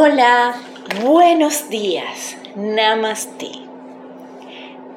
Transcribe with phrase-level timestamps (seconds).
[0.00, 0.54] Hola,
[1.02, 3.50] buenos días, namaste.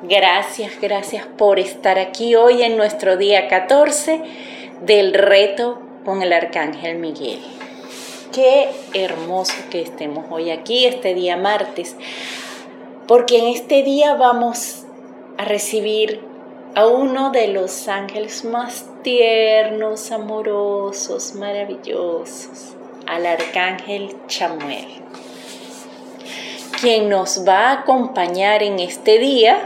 [0.04, 4.22] Gracias, gracias por estar aquí hoy en nuestro día 14
[4.82, 7.40] del reto con el Arcángel Miguel.
[8.32, 11.96] Qué hermoso que estemos hoy aquí, este día martes,
[13.08, 14.86] porque en este día vamos
[15.40, 16.22] a recibir
[16.76, 22.76] a uno de los ángeles más tiernos, amorosos, maravillosos
[23.12, 24.88] al arcángel Chamuel,
[26.80, 29.58] quien nos va a acompañar en este día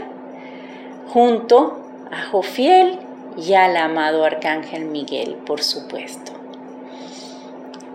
[1.12, 1.78] junto
[2.10, 2.98] a Jofiel
[3.36, 6.32] y al amado arcángel Miguel, por supuesto.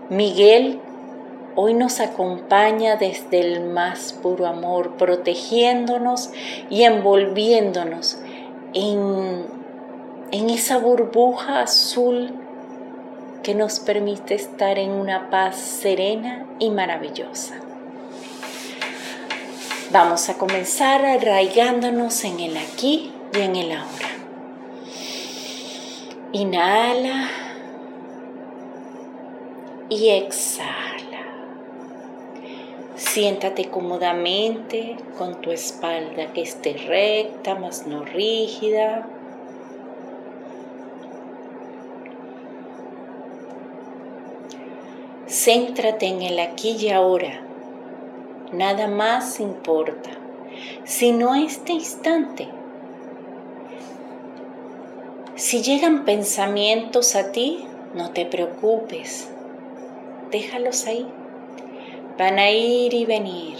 [0.08, 0.80] Miguel
[1.54, 6.30] hoy nos acompaña desde el más puro amor, protegiéndonos
[6.70, 8.22] y envolviéndonos
[8.72, 9.44] en,
[10.30, 12.41] en esa burbuja azul
[13.42, 17.56] que nos permite estar en una paz serena y maravillosa.
[19.90, 24.08] Vamos a comenzar arraigándonos en el aquí y en el ahora.
[26.32, 27.28] Inhala
[29.90, 30.92] y exhala.
[32.96, 39.06] Siéntate cómodamente con tu espalda que esté recta, más no rígida.
[45.44, 47.40] Céntrate en el aquí y ahora.
[48.52, 50.10] Nada más importa,
[50.84, 52.46] sino este instante.
[55.34, 59.32] Si llegan pensamientos a ti, no te preocupes.
[60.30, 61.08] Déjalos ahí.
[62.16, 63.56] Van a ir y venir.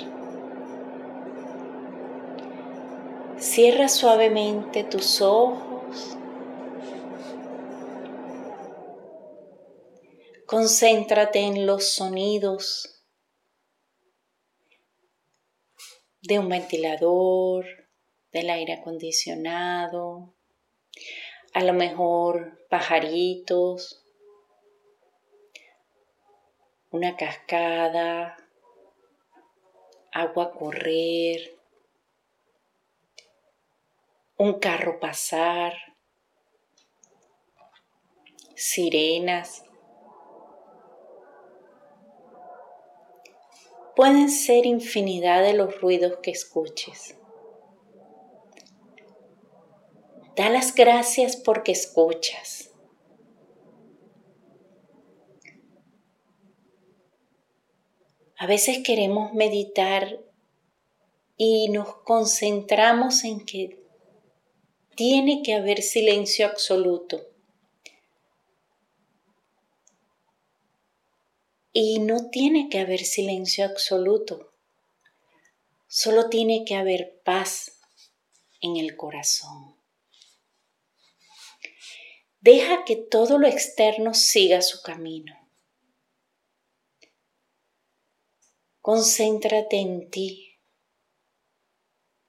[3.38, 5.71] Cierra suavemente tus ojos
[10.52, 13.02] Concéntrate en los sonidos
[16.20, 17.64] de un ventilador,
[18.32, 20.34] del aire acondicionado,
[21.54, 24.04] a lo mejor pajaritos,
[26.90, 28.36] una cascada,
[30.12, 31.58] agua correr,
[34.36, 35.72] un carro pasar,
[38.54, 39.64] sirenas.
[43.94, 47.16] Pueden ser infinidad de los ruidos que escuches.
[50.36, 52.70] Da las gracias porque escuchas.
[58.38, 60.18] A veces queremos meditar
[61.36, 63.82] y nos concentramos en que
[64.96, 67.31] tiene que haber silencio absoluto.
[71.72, 74.52] Y no tiene que haber silencio absoluto,
[75.88, 77.80] solo tiene que haber paz
[78.60, 79.76] en el corazón.
[82.40, 85.34] Deja que todo lo externo siga su camino.
[88.80, 90.58] Concéntrate en ti,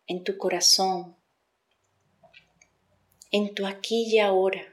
[0.05, 1.17] en tu corazón,
[3.31, 4.72] en tu aquí y ahora.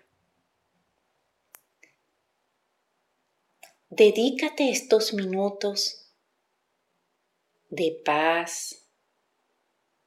[3.92, 6.06] Dedícate estos minutos
[7.70, 8.86] de paz,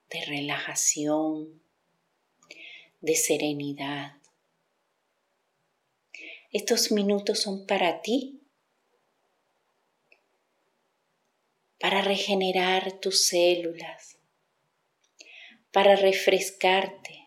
[0.09, 1.61] de relajación,
[3.01, 4.15] de serenidad.
[6.53, 8.39] Estos minutos son para ti,
[11.77, 14.17] para regenerar tus células,
[15.73, 17.22] para refrescarte,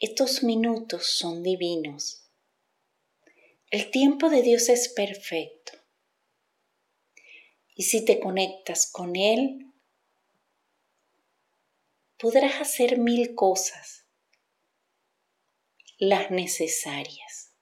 [0.00, 2.30] Estos minutos son divinos.
[3.68, 5.72] El tiempo de Dios es perfecto.
[7.74, 9.72] Y si te conectas con Él,
[12.16, 14.06] podrás hacer mil cosas,
[15.98, 17.56] las necesarias.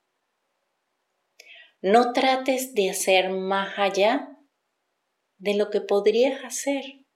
[1.80, 4.28] No trates de hacer más allá
[5.38, 7.06] de lo que podrías hacer.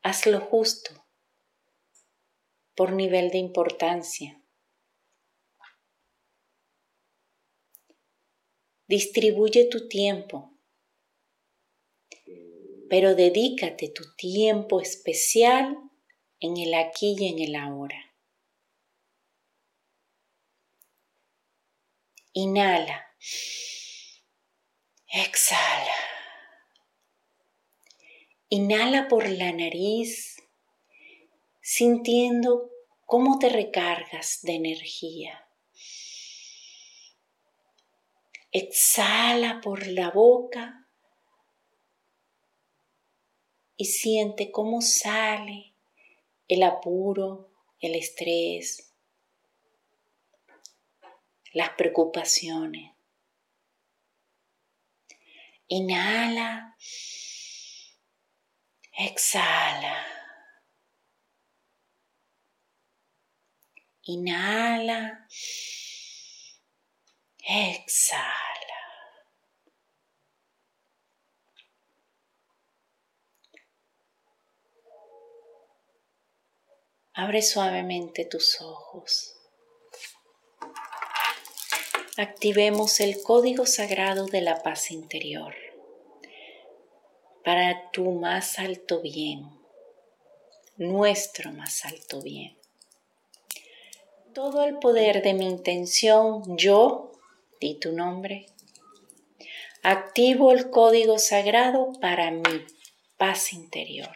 [0.00, 1.05] Haz lo justo
[2.76, 4.40] por nivel de importancia.
[8.86, 10.52] Distribuye tu tiempo,
[12.88, 15.76] pero dedícate tu tiempo especial
[16.38, 18.14] en el aquí y en el ahora.
[22.32, 23.06] Inhala.
[25.08, 25.94] Exhala.
[28.50, 30.35] Inhala por la nariz
[31.68, 32.70] sintiendo
[33.06, 35.48] cómo te recargas de energía.
[38.52, 40.88] Exhala por la boca
[43.76, 45.74] y siente cómo sale
[46.46, 48.94] el apuro, el estrés,
[51.52, 52.92] las preocupaciones.
[55.66, 56.76] Inhala,
[58.92, 60.15] exhala.
[64.08, 65.26] Inhala,
[67.38, 68.46] exhala.
[77.14, 79.34] Abre suavemente tus ojos.
[82.16, 85.54] Activemos el código sagrado de la paz interior
[87.44, 89.50] para tu más alto bien,
[90.76, 92.56] nuestro más alto bien.
[94.36, 97.12] Todo el poder de mi intención, yo,
[97.58, 98.44] di tu nombre,
[99.82, 102.66] activo el código sagrado para mi
[103.16, 104.14] paz interior.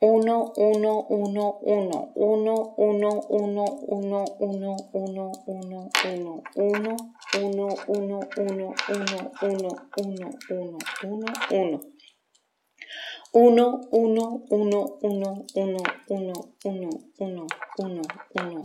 [0.00, 6.86] 1, 1, 1, 1, 1, 1, 1, 1, 1, 1, 1, 1, 1, 1, 1,
[7.36, 11.99] 1, 1, 1, 1, 1, 1, 1, 1.
[13.32, 17.46] 1, 1, 1, 1, 1, 1, 1, 1, 1,
[17.78, 18.02] 1,
[18.34, 18.62] 1,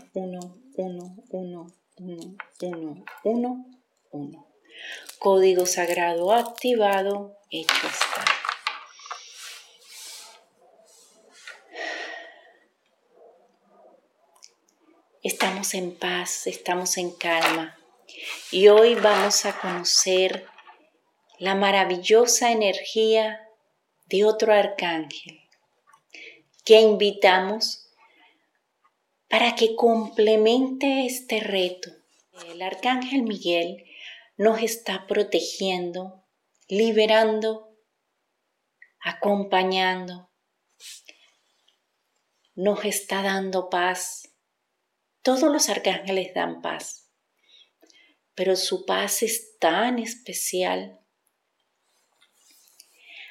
[0.73, 1.67] 1,
[1.99, 3.67] 1, 1, 1,
[4.13, 4.47] 1.
[5.19, 8.25] Código sagrado activado, hecho está.
[15.23, 17.77] Estamos en paz, estamos en calma
[18.51, 20.47] y hoy vamos a conocer
[21.39, 23.41] la maravillosa energía
[24.07, 25.41] de otro arcángel
[26.65, 27.87] que invitamos
[29.29, 31.91] para que complemente este reto.
[32.49, 33.85] El arcángel Miguel
[34.37, 36.25] nos está protegiendo,
[36.69, 37.77] liberando,
[39.01, 40.31] acompañando,
[42.55, 44.35] nos está dando paz.
[45.23, 47.06] Todos los arcángeles dan paz,
[48.37, 51.01] pero su paz es tan especial.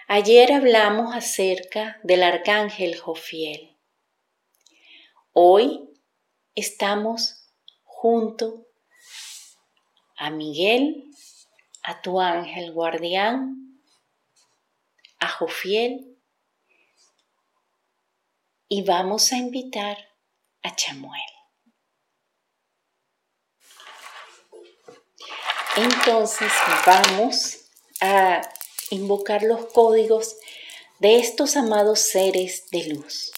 [0.08, 3.78] Ayer hablamos acerca del arcángel Jofiel.
[5.32, 5.90] Hoy
[6.56, 7.48] estamos
[7.84, 8.68] junto
[10.18, 11.12] a Miguel,
[11.84, 13.80] a tu ángel guardián,
[15.20, 16.18] a Jofiel
[18.68, 19.98] y vamos a invitar
[20.64, 21.35] a Chamuel.
[25.78, 26.52] Entonces
[26.86, 27.66] vamos
[28.00, 28.42] a
[28.92, 30.38] invocar los códigos
[31.00, 33.34] de estos amados seres de luz.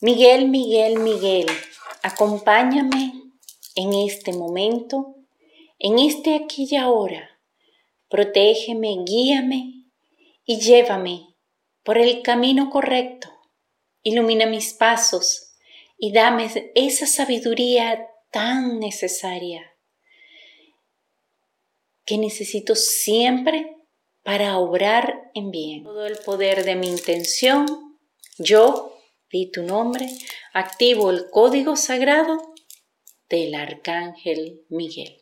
[0.00, 1.46] Miguel, Miguel, Miguel,
[2.02, 3.12] acompáñame
[3.74, 5.16] en este momento
[5.78, 7.28] en este aquí y ahora.
[8.08, 9.84] Protégeme, guíame
[10.46, 11.34] y llévame
[11.82, 13.28] por el camino correcto.
[14.02, 15.56] Ilumina mis pasos
[15.98, 19.71] y dame esa sabiduría tan necesaria
[22.04, 23.76] que necesito siempre
[24.22, 25.84] para obrar en bien.
[25.84, 27.66] Todo el poder de mi intención,
[28.38, 28.98] yo,
[29.30, 30.08] di tu nombre,
[30.52, 32.54] activo el código sagrado
[33.28, 35.21] del Arcángel Miguel.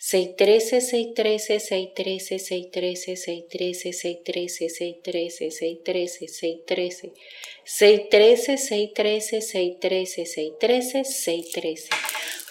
[0.00, 7.08] 613, 613, 613, 613, 613, 613, 613, 613, 613,
[7.64, 11.88] 613, 613, 613, 613, 613, 613, 613.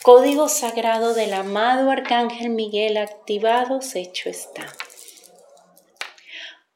[0.04, 4.68] Código sagrado del amado Arcángel Miguel activados, hecho está.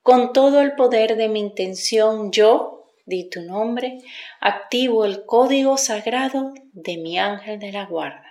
[0.01, 3.99] Con todo el poder de mi intención, yo, di tu nombre,
[4.39, 8.30] activo el código sagrado de mi ángel de la guarda.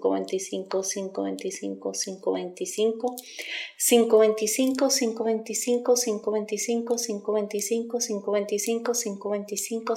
[0.01, 3.15] 525, 525, 525,
[3.77, 9.95] 525, 525, 525, 525, 525, 525, 525,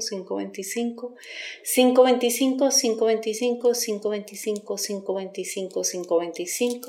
[0.00, 1.14] 525, 525,
[1.62, 6.88] 525, 525, 525, 525, 525,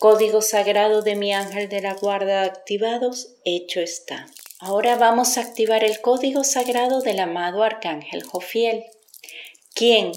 [0.00, 4.28] Código sagrado de mi ángel de la guarda activados, hecho está.
[4.58, 8.84] Ahora vamos a activar el código sagrado del amado arcángel Jofiel,
[9.74, 10.12] quien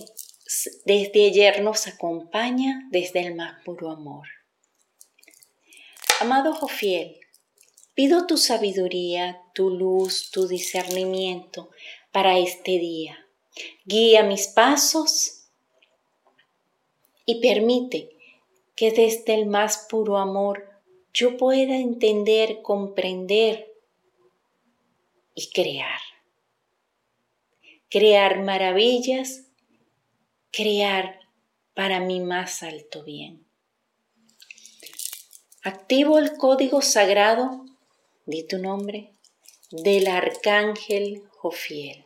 [0.86, 4.27] desde ayer nos acompaña desde el más puro amor.
[6.19, 7.19] Amado Jofiel,
[7.93, 11.69] pido tu sabiduría, tu luz, tu discernimiento
[12.12, 13.17] para este día.
[13.86, 15.48] Guía mis pasos
[17.25, 18.10] y permite
[18.75, 20.69] que desde el más puro amor
[21.13, 23.72] yo pueda entender, comprender
[25.36, 26.00] y crear.
[27.89, 29.45] Crear maravillas,
[30.53, 31.19] crear
[31.74, 33.43] para mi más alto bien.
[35.63, 37.65] Activo el código sagrado,
[38.27, 39.15] di tu nombre,
[39.72, 42.05] del arcángel Jofiel.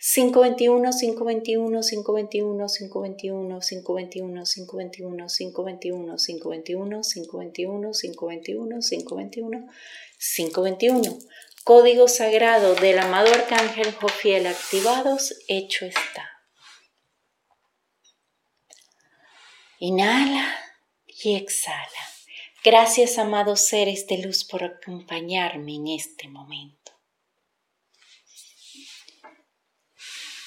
[0.00, 6.16] 521, 521, 521, 521, 521, 521, 521,
[7.92, 9.68] 521, 521,
[10.18, 11.18] 521.
[11.64, 16.30] Código sagrado del amado arcángel Jofiel activados, hecho está.
[19.80, 20.56] Inhala
[21.06, 21.88] y exhala.
[22.64, 26.77] Gracias, amados seres de luz, por acompañarme en este momento.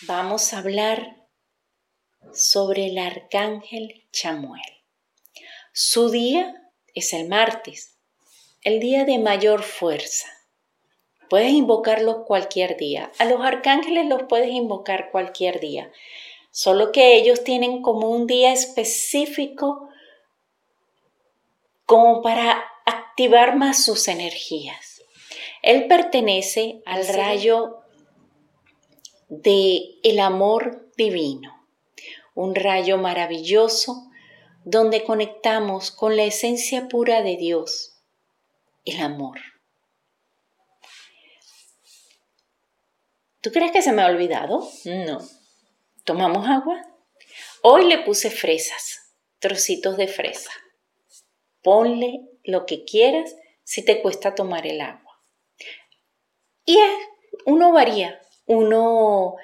[0.04, 1.16] Vamos a hablar
[2.34, 4.62] sobre el arcángel Chamuel.
[5.74, 6.56] Su día
[6.94, 7.98] es el martes,
[8.64, 10.28] el día de mayor fuerza.
[11.30, 13.12] Puedes invocarlo cualquier día.
[13.20, 15.92] A los arcángeles los puedes invocar cualquier día,
[16.52, 19.90] solo que ellos tienen como un día específico
[21.86, 25.02] como para activar más sus energías.
[25.62, 27.81] Él pertenece al rayo
[29.32, 31.66] de el amor divino,
[32.36, 34.12] un rayo maravilloso
[34.66, 37.96] donde conectamos con la esencia pura de Dios,
[38.84, 39.40] el amor.
[43.40, 44.70] ¿Tú crees que se me ha olvidado?
[44.84, 45.20] No.
[46.04, 46.86] ¿Tomamos agua?
[47.64, 50.52] Hoy le puse fresas, trocitos de fresa.
[51.64, 53.34] Ponle lo que quieras
[53.64, 55.22] si te cuesta tomar el agua.
[56.66, 56.78] Y
[57.46, 58.22] uno varía
[58.52, 59.38] uno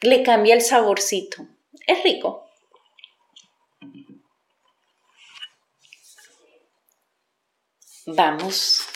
[0.00, 1.46] le cambia el saborcito.
[1.86, 2.48] Es rico.
[8.06, 8.86] Vamos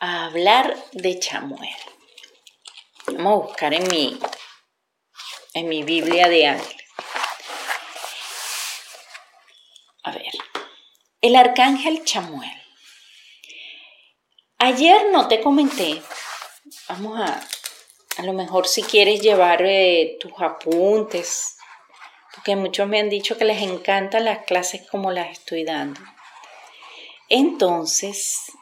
[0.00, 1.76] a hablar de chamuel.
[3.06, 4.18] Vamos a buscar en mi,
[5.54, 6.86] en mi Biblia de ángeles.
[10.02, 10.32] A ver,
[11.20, 12.50] el arcángel Chamuel.
[14.58, 16.02] Ayer no te comenté,
[16.88, 17.46] vamos a,
[18.20, 21.56] a lo mejor si quieres llevar eh, tus apuntes,
[22.34, 26.02] porque muchos me han dicho que les encantan las clases como las estoy dando.
[27.30, 28.52] Entonces,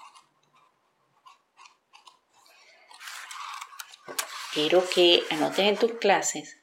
[4.54, 6.56] quiero que anotes en tus clases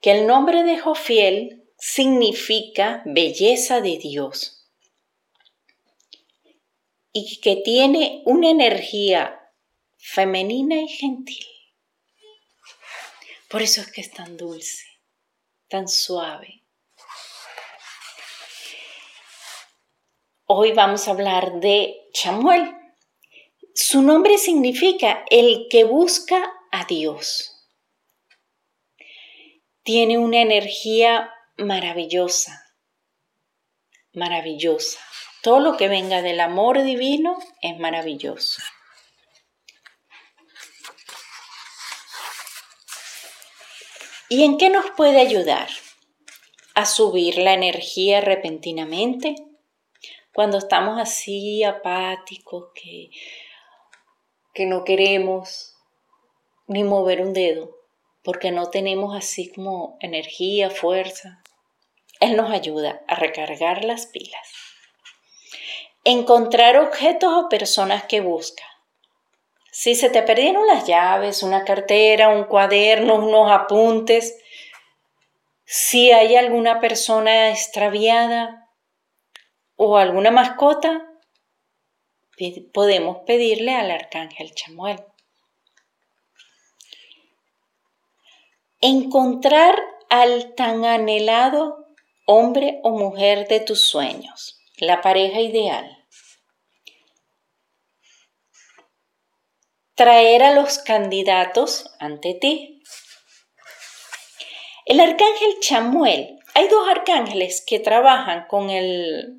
[0.00, 4.66] que el nombre de Jofiel significa belleza de Dios
[7.12, 9.52] y que tiene una energía
[9.98, 11.57] femenina y gentil.
[13.48, 14.84] Por eso es que es tan dulce,
[15.68, 16.64] tan suave.
[20.44, 22.74] Hoy vamos a hablar de Chamuel.
[23.74, 27.66] Su nombre significa el que busca a Dios.
[29.82, 32.62] Tiene una energía maravillosa,
[34.12, 35.00] maravillosa.
[35.42, 38.60] Todo lo que venga del amor divino es maravilloso.
[44.30, 45.68] ¿Y en qué nos puede ayudar?
[46.74, 49.36] A subir la energía repentinamente.
[50.34, 53.10] Cuando estamos así apáticos, que,
[54.52, 55.74] que no queremos
[56.66, 57.74] ni mover un dedo.
[58.22, 61.42] porque no tenemos así como energía, fuerza.
[62.20, 64.48] Él nos ayuda a recargar las pilas.
[66.04, 68.64] Encontrar objetos o personas que busca.
[69.80, 74.36] Si se te perdieron las llaves, una cartera, un cuaderno, unos apuntes,
[75.64, 78.72] si hay alguna persona extraviada
[79.76, 81.08] o alguna mascota,
[82.74, 85.00] podemos pedirle al arcángel Chamuel.
[88.80, 89.80] Encontrar
[90.10, 91.86] al tan anhelado
[92.26, 95.97] hombre o mujer de tus sueños, la pareja ideal.
[99.98, 102.84] Traer a los candidatos ante ti.
[104.86, 109.38] El arcángel Chamuel, hay dos arcángeles que trabajan con el,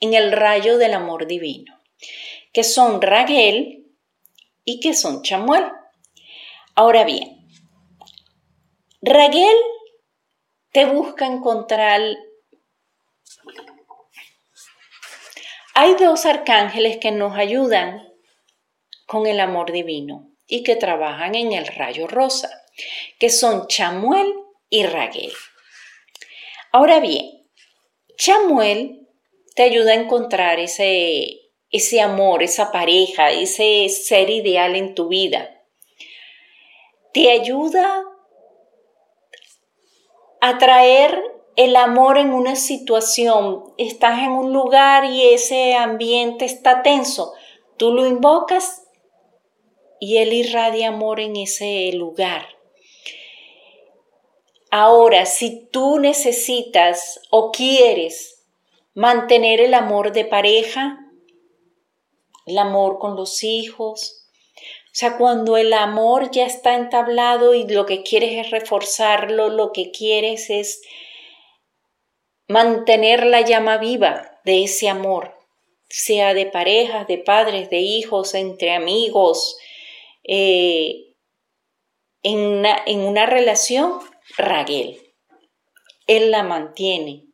[0.00, 1.80] en el rayo del amor divino,
[2.52, 3.86] que son Raguel
[4.66, 5.64] y que son Chamuel.
[6.74, 7.48] Ahora bien,
[9.00, 9.56] Raguel
[10.72, 12.02] te busca encontrar...
[15.72, 18.15] Hay dos arcángeles que nos ayudan
[19.06, 22.50] con el amor divino y que trabajan en el rayo rosa,
[23.18, 24.32] que son Chamuel
[24.68, 25.32] y Raguel.
[26.72, 27.42] Ahora bien,
[28.16, 29.08] Chamuel
[29.54, 35.50] te ayuda a encontrar ese, ese amor, esa pareja, ese ser ideal en tu vida.
[37.12, 38.04] Te ayuda
[40.40, 41.18] a traer
[41.56, 43.64] el amor en una situación.
[43.78, 47.32] Estás en un lugar y ese ambiente está tenso.
[47.78, 48.85] Tú lo invocas
[50.00, 52.46] y Él irradia amor en ese lugar.
[54.70, 58.44] Ahora, si tú necesitas o quieres
[58.94, 60.98] mantener el amor de pareja,
[62.46, 64.26] el amor con los hijos,
[64.96, 69.72] o sea, cuando el amor ya está entablado y lo que quieres es reforzarlo, lo
[69.72, 70.80] que quieres es
[72.48, 75.36] mantener la llama viva de ese amor,
[75.88, 79.58] sea de parejas, de padres, de hijos, entre amigos,
[80.28, 81.14] eh,
[82.22, 84.00] en, una, en una relación,
[84.36, 85.00] Raguel.
[86.06, 87.26] Él la mantiene.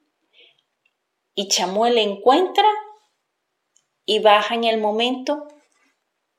[1.35, 2.69] Y Chamuel encuentra
[4.05, 5.49] y baja en el momento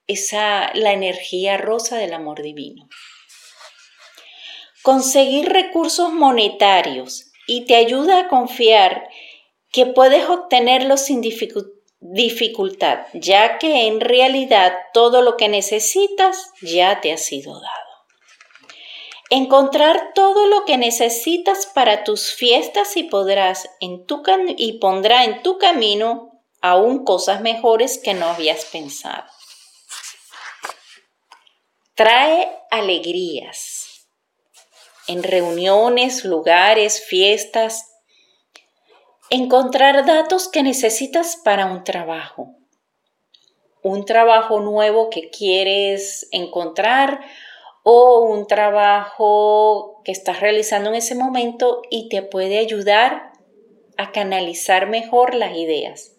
[0.06, 2.88] esa, la energía rosa del amor divino.
[4.84, 9.10] Conseguir recursos monetarios y te ayuda a confiar
[9.72, 11.73] que puedes obtenerlos sin dificultad
[12.06, 17.94] dificultad, ya que en realidad todo lo que necesitas ya te ha sido dado.
[19.30, 24.22] Encontrar todo lo que necesitas para tus fiestas y podrás en tu
[24.58, 29.24] y pondrá en tu camino aún cosas mejores que no habías pensado.
[31.96, 34.08] Trae alegrías
[35.08, 37.93] en reuniones, lugares, fiestas,
[39.34, 42.56] encontrar datos que necesitas para un trabajo.
[43.82, 47.20] Un trabajo nuevo que quieres encontrar
[47.82, 53.32] o un trabajo que estás realizando en ese momento y te puede ayudar
[53.98, 56.16] a canalizar mejor las ideas.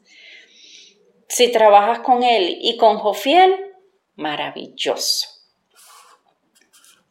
[1.28, 3.54] Si trabajas con él y con Jofiel,
[4.16, 5.28] maravilloso.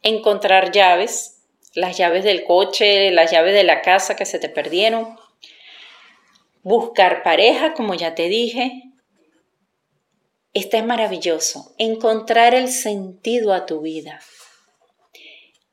[0.02, 5.23] Encontrar llaves, las llaves del coche, las llaves de la casa que se te perdieron,
[6.64, 8.82] buscar pareja, como ya te dije.
[10.52, 14.20] Este es maravilloso, encontrar el sentido a tu vida.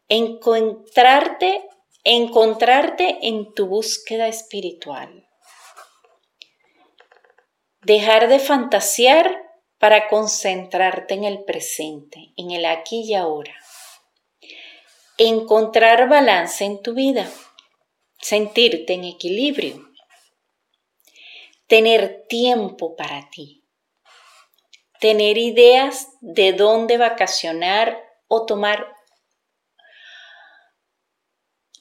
[0.10, 1.63] Encontrarte,
[2.04, 5.27] encontrarte en tu búsqueda espiritual.
[7.84, 9.41] Dejar de fantasear
[9.80, 13.56] para concentrarte en el presente, en el aquí y ahora.
[15.17, 17.32] Encontrar balance en tu vida,
[18.19, 19.90] sentirte en equilibrio
[21.71, 23.63] tener tiempo para ti,
[24.99, 28.93] tener ideas de dónde vacacionar o tomar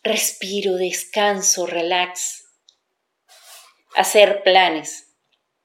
[0.05, 2.44] respiro, descanso, relax,
[3.96, 5.16] hacer planes.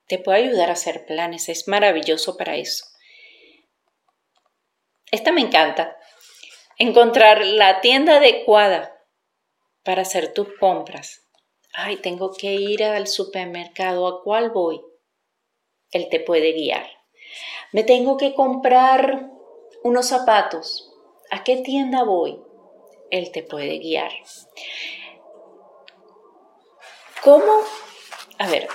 [0.07, 2.83] Te puede ayudar a hacer planes, es maravilloso para eso.
[5.11, 5.95] Esta me encanta.
[6.79, 8.91] Encontrar la tienda adecuada
[9.83, 11.24] para hacer tus compras
[11.75, 14.81] ay, tengo que ir al supermercado, ¿a cuál voy?
[15.91, 16.88] Él te puede guiar.
[17.71, 19.29] Me tengo que comprar
[19.83, 20.91] unos zapatos,
[21.31, 22.39] ¿a qué tienda voy?
[23.11, 24.11] Él te puede guiar.
[27.23, 27.61] ¿Cómo?
[28.38, 28.67] A ver,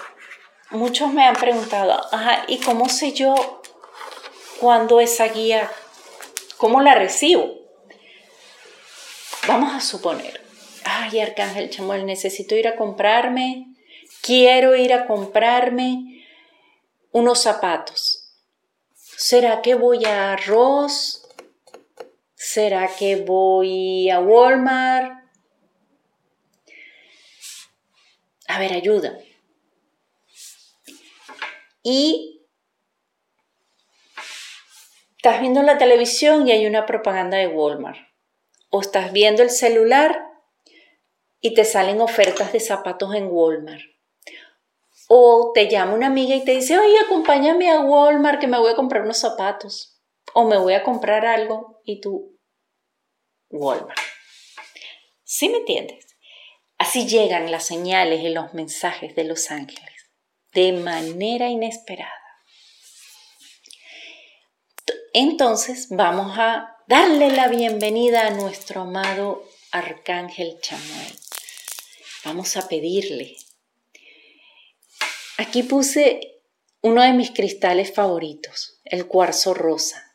[0.70, 3.34] muchos me han preguntado, ajá, ¿y cómo sé yo
[4.60, 5.70] cuándo esa guía,
[6.56, 7.60] cómo la recibo?
[9.46, 10.40] vamos a suponer,
[10.84, 13.74] ay, Arcángel Chamuel, necesito ir a comprarme,
[14.22, 16.24] quiero ir a comprarme
[17.12, 18.32] unos zapatos.
[18.94, 21.26] ¿Será que voy a Ross?
[22.34, 25.12] ¿Será que voy a Walmart?
[28.48, 29.36] A ver, ayúdame.
[31.82, 32.40] Y
[35.16, 37.98] estás viendo la televisión y hay una propaganda de Walmart.
[38.70, 40.29] O estás viendo el celular
[41.40, 43.82] y te salen ofertas de zapatos en Walmart.
[45.08, 48.70] O te llama una amiga y te dice, oye, acompáñame a Walmart que me voy
[48.70, 50.00] a comprar unos zapatos.
[50.34, 52.38] O me voy a comprar algo y tú,
[53.50, 53.98] Walmart.
[55.24, 56.06] ¿Sí me entiendes?
[56.78, 59.90] Así llegan las señales y los mensajes de los ángeles
[60.52, 62.12] de manera inesperada.
[65.12, 71.29] Entonces vamos a darle la bienvenida a nuestro amado Arcángel Chamuel.
[72.24, 73.36] Vamos a pedirle.
[75.38, 76.42] Aquí puse
[76.82, 80.14] uno de mis cristales favoritos, el cuarzo rosa.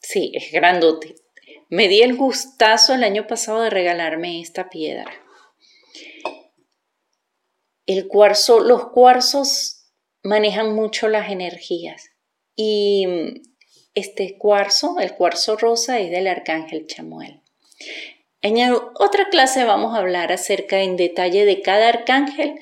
[0.00, 1.16] Sí, es grandote.
[1.70, 5.10] Me di el gustazo el año pasado de regalarme esta piedra.
[7.86, 9.86] El cuarzo, los cuarzos
[10.22, 12.10] manejan mucho las energías
[12.56, 13.06] y
[13.94, 17.40] este cuarzo, el cuarzo rosa, es del arcángel Chamuel.
[18.44, 18.58] En
[18.96, 22.60] otra clase vamos a hablar acerca en detalle de cada arcángel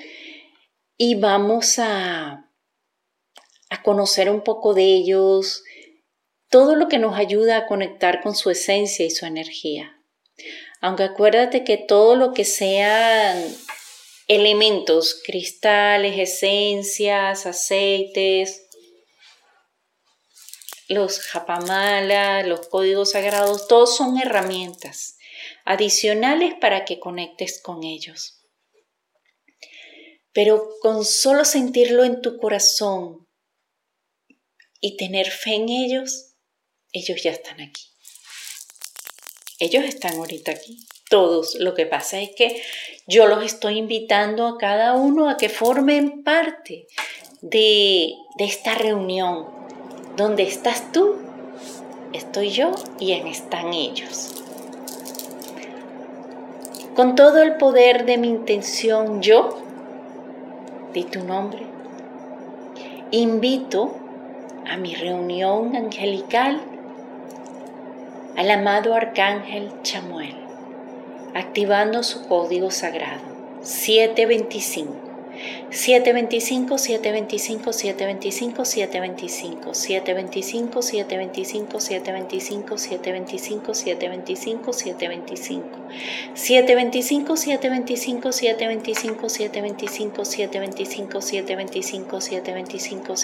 [0.96, 2.48] y vamos a,
[3.82, 5.64] conocer un poco de ellos,
[6.48, 10.00] todo lo que nos ayuda a conectar con su esencia y su energía.
[10.80, 13.44] Aunque acuérdate que todo lo que sean
[14.28, 18.68] elementos, cristales, esencias, aceites,
[20.86, 25.18] los japamala, los códigos sagrados, todos son herramientas
[25.64, 28.40] adicionales para que conectes con ellos.
[30.33, 33.29] Pero con solo sentirlo en tu corazón
[34.81, 36.35] y tener fe en ellos,
[36.92, 37.83] ellos ya están aquí.
[39.59, 41.55] Ellos están ahorita aquí, todos.
[41.57, 42.61] Lo que pasa es que
[43.07, 46.87] yo los estoy invitando a cada uno a que formen parte
[47.42, 49.46] de, de esta reunión.
[50.16, 51.16] Donde estás tú,
[52.12, 54.41] estoy yo y en están ellos.
[57.02, 59.58] Con todo el poder de mi intención, yo,
[60.92, 61.66] di tu nombre,
[63.10, 63.96] invito
[64.70, 66.60] a mi reunión angelical
[68.36, 70.36] al amado Arcángel Chamuel,
[71.34, 73.24] activando su código sagrado
[73.62, 75.01] 725.
[75.70, 83.72] 725, 725, 725, 725, 725, 725, 725, 725, 725, 725,
[84.62, 84.72] 725, 725,
[88.33, 92.20] 725, 725, 725, 725, 725,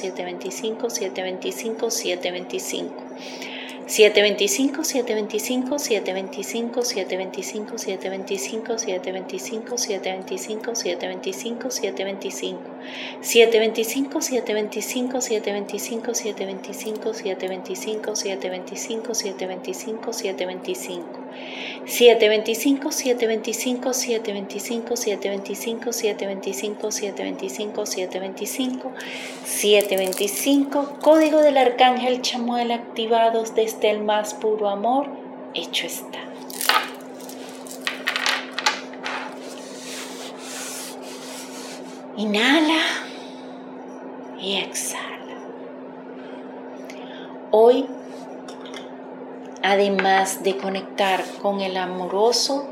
[0.01, 3.58] 725, 725, 725.
[3.89, 19.15] 725, 725, 725, 725, 725, 725, 725, 725, 725, 725, 725, 725, 725, 725, 725,
[19.15, 21.29] 725, 725.
[21.87, 28.93] 725, 725, 725, 725, 725, 725, 725,
[29.45, 35.07] 725, código del arcángel Chamuel activados desde el más puro amor,
[35.55, 36.19] hecho está.
[42.17, 42.83] Inhala
[44.41, 45.37] y exhala.
[47.51, 47.87] Hoy
[49.63, 52.67] además de conectar con el amoroso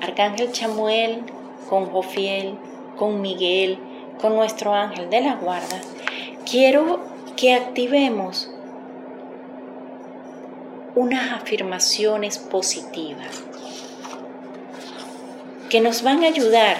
[0.00, 1.24] Arcángel Chamuel,
[1.68, 2.58] con Jofiel,
[2.96, 3.78] con Miguel,
[4.20, 5.80] con nuestro ángel de la guarda,
[6.48, 7.00] quiero
[7.36, 8.50] que activemos
[10.94, 13.42] unas afirmaciones positivas
[15.68, 16.76] que nos van a ayudar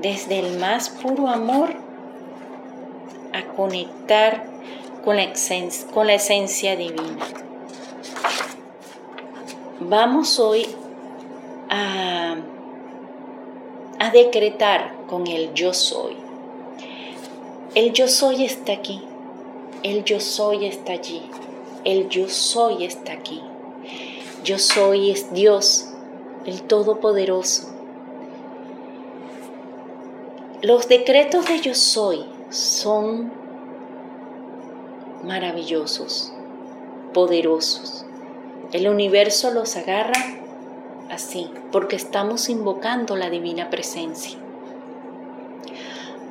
[0.00, 1.70] desde el más puro amor
[3.32, 4.44] a conectar
[5.04, 5.32] con la,
[5.92, 7.24] con la esencia divina
[9.88, 10.66] vamos hoy
[11.68, 12.36] a,
[14.12, 16.16] decretar con el yo soy.
[17.74, 19.02] El yo soy está aquí.
[19.82, 21.20] El yo soy está allí.
[21.84, 23.42] El yo soy está aquí.
[24.42, 25.90] Yo soy es Dios,
[26.46, 27.68] el Todopoderoso.
[30.62, 33.30] Los decretos de yo soy son
[35.22, 36.32] maravillosos,
[37.12, 38.06] poderosos.
[38.72, 40.38] El universo los agarra
[41.10, 44.38] así, porque estamos invocando la divina presencia.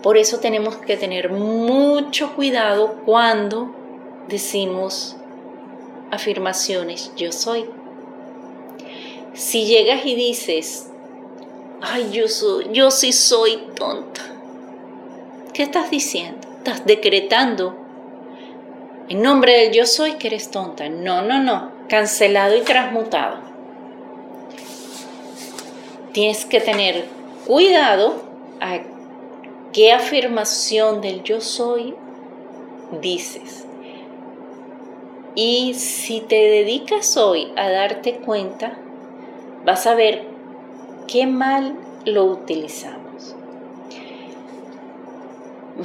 [0.01, 3.73] Por eso tenemos que tener mucho cuidado cuando
[4.27, 5.15] decimos
[6.13, 7.65] afirmaciones yo soy.
[9.33, 10.89] Si llegas y dices,
[11.81, 14.21] ay, yo, soy, yo sí soy tonta,
[15.53, 16.47] ¿qué estás diciendo?
[16.57, 17.83] Estás decretando
[19.09, 20.87] en nombre del yo soy que eres tonta.
[20.89, 21.71] No, no, no.
[21.89, 23.37] Cancelado y transmutado.
[26.13, 27.05] Tienes que tener
[27.45, 28.23] cuidado
[28.61, 28.79] a
[29.73, 31.95] qué afirmación del yo soy
[33.01, 33.62] dices.
[35.35, 38.77] Y si te dedicas hoy a darte cuenta,
[39.65, 40.27] vas a ver
[41.07, 43.35] qué mal lo utilizamos.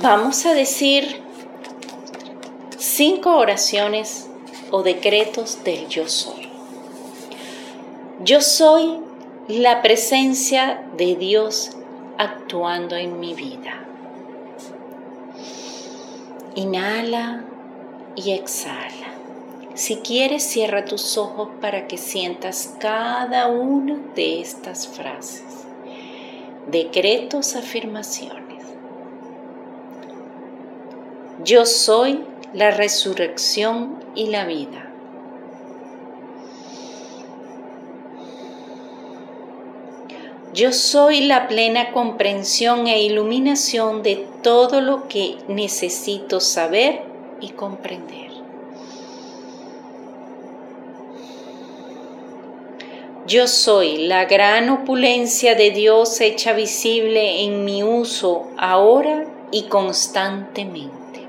[0.02, 1.22] Vamos a decir
[2.76, 4.28] cinco oraciones
[4.70, 6.48] o decretos del yo soy.
[8.22, 8.98] Yo soy
[9.48, 11.70] la presencia de Dios
[12.18, 13.86] actuando en mi vida.
[16.54, 17.44] Inhala
[18.14, 19.07] y exhala.
[19.78, 25.68] Si quieres, cierra tus ojos para que sientas cada una de estas frases.
[26.66, 28.64] Decretos, afirmaciones.
[31.44, 34.90] Yo soy la resurrección y la vida.
[40.52, 47.02] Yo soy la plena comprensión e iluminación de todo lo que necesito saber
[47.40, 48.27] y comprender.
[53.28, 61.28] Yo soy la gran opulencia de Dios hecha visible en mi uso ahora y constantemente.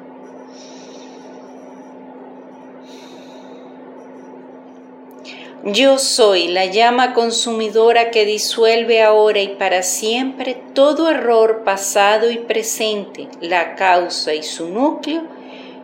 [5.65, 12.37] Yo soy la llama consumidora que disuelve ahora y para siempre todo error pasado y
[12.37, 15.23] presente, la causa y su núcleo,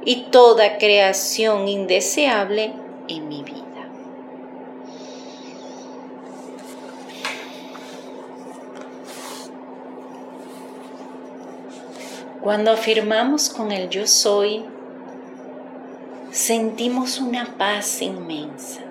[0.06, 2.72] y toda creación indeseable
[3.10, 3.66] en mi vida.
[12.46, 14.64] Cuando afirmamos con el yo soy,
[16.30, 18.82] sentimos una paz inmensa.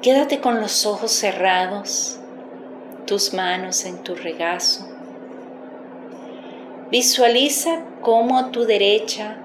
[0.00, 2.20] Quédate con los ojos cerrados,
[3.08, 4.86] tus manos en tu regazo.
[6.92, 9.38] Visualiza cómo a tu derecha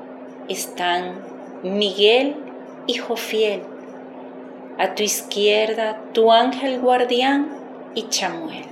[0.50, 1.16] están
[1.64, 2.36] Miguel
[2.86, 3.64] y Jofiel,
[4.78, 7.50] a tu izquierda tu ángel guardián
[7.96, 8.71] y Chamuel.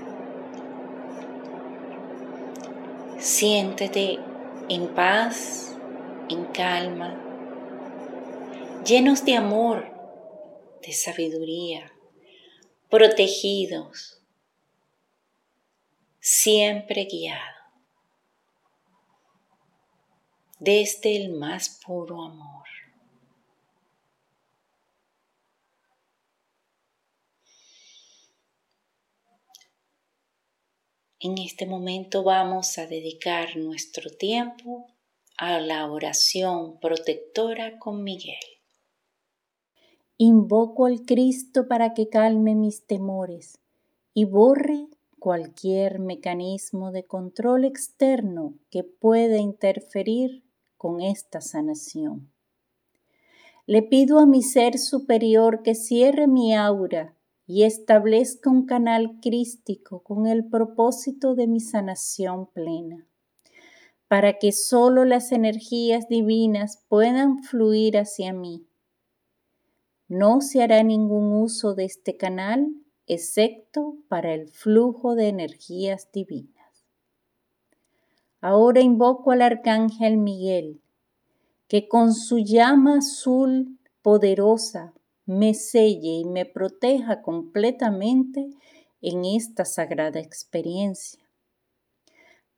[3.20, 4.18] Siéntete
[4.70, 5.76] en paz,
[6.30, 7.20] en calma,
[8.86, 9.86] llenos de amor
[10.82, 11.92] de sabiduría,
[12.90, 14.22] protegidos,
[16.22, 17.60] siempre guiado
[20.60, 22.59] desde el más puro amor.
[31.22, 34.88] En este momento vamos a dedicar nuestro tiempo
[35.38, 38.40] a la oración protectora con Miguel.
[40.16, 43.60] Invoco al Cristo para que calme mis temores
[44.14, 44.88] y borre
[45.20, 50.46] cualquier mecanismo de control externo que pueda interferir
[50.78, 52.32] con esta sanación.
[53.66, 57.19] Le pido a mi ser superior que cierre mi aura
[57.50, 63.06] y establezca un canal crístico con el propósito de mi sanación plena,
[64.08, 68.70] para que solo las energías divinas puedan fluir hacia mí
[70.10, 72.68] no se hará ningún uso de este canal
[73.06, 76.84] excepto para el flujo de energías divinas.
[78.42, 80.82] Ahora invoco al arcángel Miguel,
[81.68, 84.94] que con su llama azul poderosa
[85.30, 88.50] me selle y me proteja completamente
[89.00, 91.24] en esta sagrada experiencia.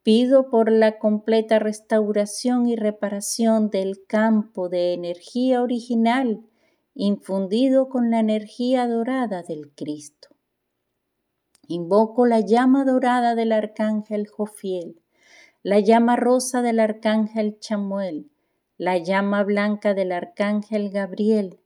[0.03, 6.45] Pido por la completa restauración y reparación del campo de energía original
[6.93, 10.29] infundido con la energía dorada del Cristo.
[11.67, 15.01] Invoco la llama dorada del arcángel Jofiel,
[15.62, 18.31] la llama rosa del arcángel Chamuel,
[18.77, 21.61] la llama blanca del arcángel Gabriel,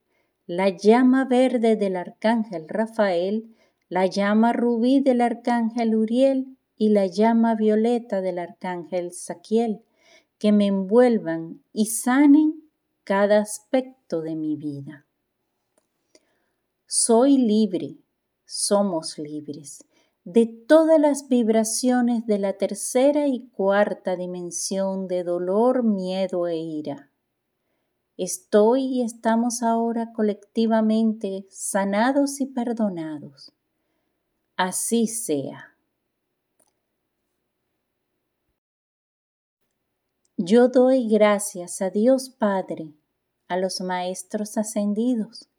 [0.47, 3.55] la llama verde del arcángel Rafael,
[3.89, 9.81] la llama rubí del arcángel Uriel y la llama violeta del arcángel Saquiel,
[10.37, 12.63] que me envuelvan y sanen
[13.03, 15.05] cada aspecto de mi vida.
[16.85, 17.97] Soy libre,
[18.45, 19.85] somos libres
[20.25, 27.11] de todas las vibraciones de la tercera y cuarta dimensión de dolor, miedo e ira.
[28.17, 33.51] Estoy y estamos ahora colectivamente sanados y perdonados.
[34.55, 35.75] Así sea.
[40.37, 42.93] Yo doy gracias a Dios Padre,
[43.47, 45.49] a los Maestros ascendidos,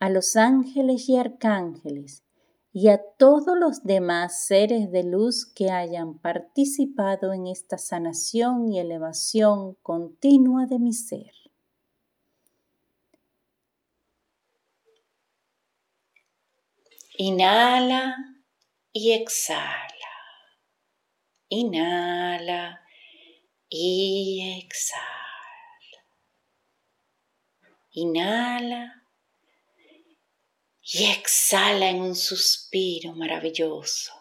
[0.00, 2.24] a los ángeles y arcángeles,
[2.72, 8.80] y a todos los demás seres de luz que hayan participado en esta sanación y
[8.80, 11.43] elevación continua de mi ser.
[17.16, 18.16] Inhala
[18.92, 19.88] y exhala.
[21.48, 22.84] Inhala
[23.68, 26.04] y exhala.
[27.92, 29.04] Inhala
[30.82, 34.12] y exhala en un suspiro maravilloso.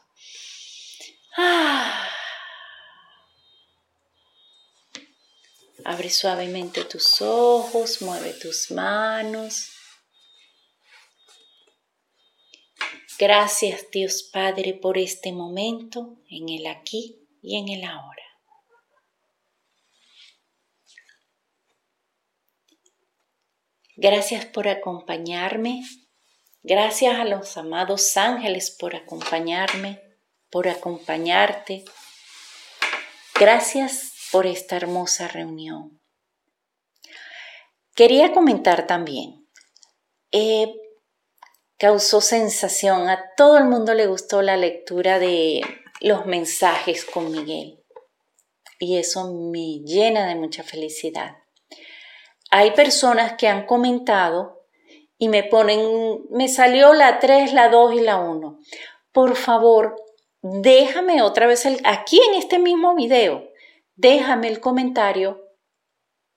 [1.36, 2.10] Ah.
[5.84, 9.72] Abre suavemente tus ojos, mueve tus manos.
[13.20, 18.24] Gracias Dios Padre por este momento en el aquí y en el ahora.
[23.96, 25.84] Gracias por acompañarme
[26.66, 30.02] Gracias a los amados ángeles por acompañarme,
[30.50, 31.84] por acompañarte.
[33.38, 36.00] Gracias por esta hermosa reunión.
[37.94, 39.46] Quería comentar también,
[40.32, 40.74] eh,
[41.84, 45.60] causó sensación, a todo el mundo le gustó la lectura de
[46.00, 47.84] los mensajes con Miguel
[48.80, 51.36] y eso me llena de mucha felicidad.
[52.52, 54.62] Hay personas que han comentado
[55.18, 58.60] y me ponen, me salió la 3, la 2 y la 1.
[59.12, 59.98] Por favor,
[60.42, 63.50] déjame otra vez el, aquí en este mismo video,
[63.98, 65.50] déjame el comentario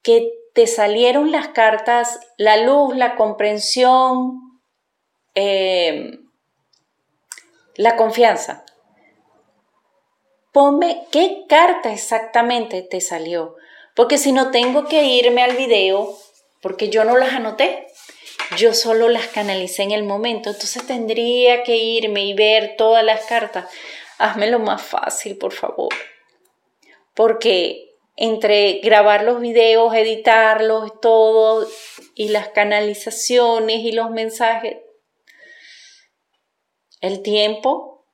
[0.03, 4.46] que te salieron las cartas, la luz, la comprensión,
[5.37, 6.19] eh,
[7.77, 8.65] la confianza.
[10.53, 13.55] Ponme qué carta exactamente te salió,
[13.95, 16.17] porque si no tengo que irme al video,
[16.61, 17.87] porque yo no las anoté
[18.57, 23.27] yo solo las canalicé en el momento, entonces tendría que irme y ver todas las
[23.27, 23.67] cartas.
[24.19, 25.93] Házmelo más fácil, por favor.
[27.15, 31.67] Porque entre grabar los videos, editarlos, todo,
[32.15, 34.77] y las canalizaciones y los mensajes,
[37.07, 38.07] el tiempo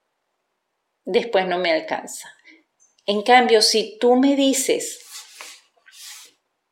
[1.04, 2.32] después no me alcanza.
[3.06, 5.00] En cambio, si tú me dices,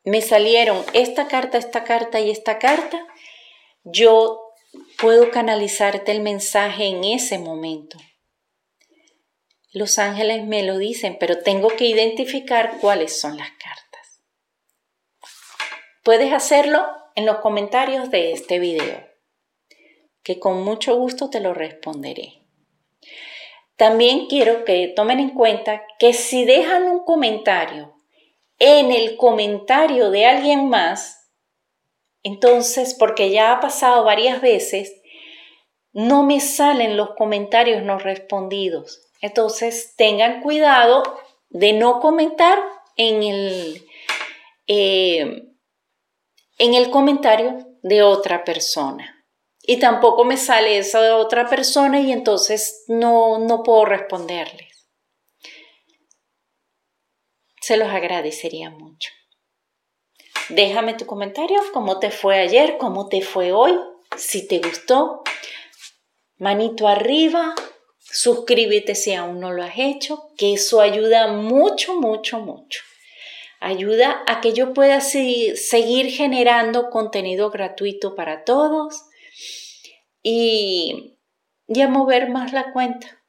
[0.04, 3.06] me salieron esta carta, esta carta y esta carta,
[3.84, 4.40] yo
[5.00, 7.98] puedo canalizarte el mensaje en ese momento.
[9.72, 14.22] Los ángeles me lo dicen, pero tengo que identificar cuáles son las cartas.
[16.02, 19.06] Puedes hacerlo en los comentarios de este video,
[20.22, 22.40] que con mucho gusto te lo responderé.
[23.76, 27.94] También quiero que tomen en cuenta que si dejan un comentario
[28.58, 31.20] en el comentario de alguien más,
[32.22, 34.94] entonces, porque ya ha pasado varias veces,
[35.92, 39.00] no me salen los comentarios no respondidos.
[39.22, 41.02] Entonces, tengan cuidado
[41.48, 42.58] de no comentar
[42.96, 43.86] en el,
[44.66, 45.42] eh,
[46.58, 49.19] en el comentario de otra persona.
[49.70, 54.88] Y tampoco me sale esa de otra persona y entonces no, no puedo responderles.
[57.60, 59.10] Se los agradecería mucho.
[60.48, 63.78] Déjame tu comentario, cómo te fue ayer, cómo te fue hoy,
[64.16, 65.22] si te gustó.
[66.36, 67.54] Manito arriba,
[68.00, 72.80] suscríbete si aún no lo has hecho, que eso ayuda mucho, mucho, mucho.
[73.60, 79.04] Ayuda a que yo pueda seguir generando contenido gratuito para todos
[80.22, 81.18] y,
[81.66, 83.22] y a mover más la cuenta.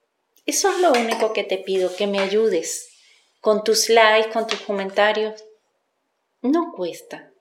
[0.45, 2.89] Eso es lo único que te pido, que me ayudes
[3.39, 5.43] con tus likes, con tus comentarios
[6.41, 7.31] no cuesta.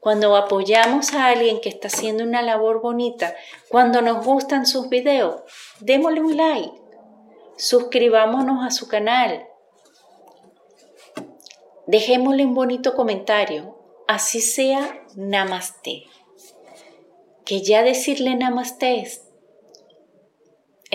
[0.00, 3.36] Cuando apoyamos a alguien que está haciendo una labor bonita,
[3.68, 5.42] cuando nos gustan sus videos,
[5.80, 6.72] démosle un like,
[7.56, 9.46] suscribámonos a su canal,
[11.86, 16.04] dejémosle un bonito comentario, así sea namaste.
[17.50, 19.24] Que ya decirle namaste es,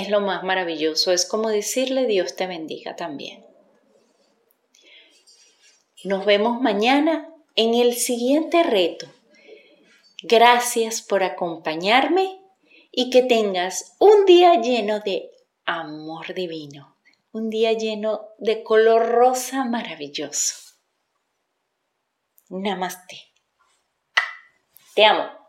[0.08, 3.46] lo más maravilloso, es como decirle Dios te bendiga también.
[6.06, 9.06] Nos vemos mañana en el siguiente reto.
[10.24, 12.42] Gracias por acompañarme
[12.90, 15.32] y que tengas un día lleno de
[15.66, 16.96] amor divino,
[17.34, 20.56] un día lleno de color rosa maravilloso.
[22.48, 23.20] Namaste.
[24.94, 25.45] Te amo.